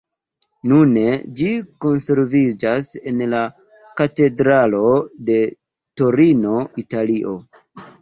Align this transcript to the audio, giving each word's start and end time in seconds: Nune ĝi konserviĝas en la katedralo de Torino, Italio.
Nune 0.69 1.03
ĝi 1.41 1.49
konserviĝas 1.85 2.89
en 3.13 3.23
la 3.35 3.43
katedralo 4.03 4.83
de 5.31 5.41
Torino, 6.03 6.61
Italio. 6.89 7.41